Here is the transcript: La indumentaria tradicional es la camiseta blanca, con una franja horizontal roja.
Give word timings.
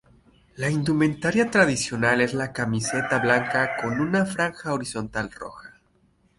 La 0.55 0.67
indumentaria 0.71 1.51
tradicional 1.51 2.21
es 2.21 2.33
la 2.33 2.51
camiseta 2.53 3.19
blanca, 3.19 3.75
con 3.79 3.99
una 4.01 4.25
franja 4.25 4.73
horizontal 4.73 5.29
roja. 5.31 5.75